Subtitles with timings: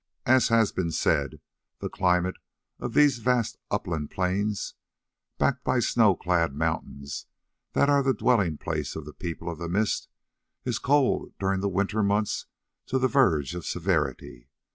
[0.25, 1.41] As has been said,
[1.77, 2.37] the climate
[2.79, 4.73] of these vast upland plains,
[5.37, 7.27] backed by snow clad mountains,
[7.73, 10.09] that are the dwelling place of the People of the Mist,
[10.65, 12.47] is cold during the winter months
[12.87, 14.49] to the verge of severity.